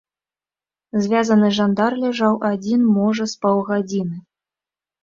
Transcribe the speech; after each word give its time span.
Звязаны 1.03 1.51
жандар 1.57 1.91
ляжаў 2.05 2.33
адзін, 2.51 2.81
можа, 2.99 3.23
з 3.37 3.41
паўгадзіны. 3.47 4.17